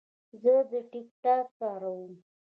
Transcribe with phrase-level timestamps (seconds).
[0.41, 2.11] زه د ټک ټاک کاروم.